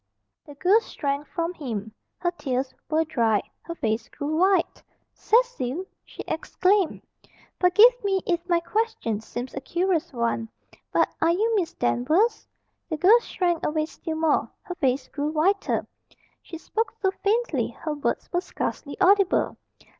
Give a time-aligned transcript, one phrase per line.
[0.47, 1.93] The girl shrank from him.
[2.17, 3.43] Her tears were dried.
[3.61, 4.81] Her face grew white.
[5.13, 7.03] "Cecil!" she exclaimed.
[7.59, 10.49] "Forgive me if my question seems a curious one,
[10.91, 12.47] but are you Miss Danvers?"
[12.89, 14.49] The girl shrank away still more.
[14.63, 15.85] Her face grew whiter.
[16.41, 19.55] She spoke so faintly her words were scarcely audible.